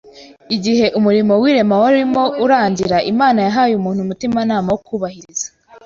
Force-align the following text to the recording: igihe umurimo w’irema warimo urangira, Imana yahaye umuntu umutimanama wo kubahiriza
igihe 0.55 0.85
umurimo 0.97 1.33
w’irema 1.41 1.75
warimo 1.83 2.23
urangira, 2.45 2.97
Imana 3.11 3.39
yahaye 3.47 3.73
umuntu 3.75 3.99
umutimanama 4.01 4.67
wo 4.73 4.79
kubahiriza 4.87 5.47